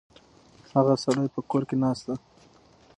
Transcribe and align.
هغه 0.75 0.93
سړی 1.03 1.27
په 1.35 1.39
کور 1.49 1.63
کې 1.69 1.75
ناست 1.83 2.03
دی. 2.07 2.15